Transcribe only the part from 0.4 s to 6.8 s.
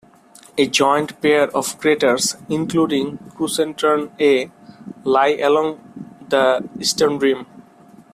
A joined pair of craters, including Krusenstern A, lie along the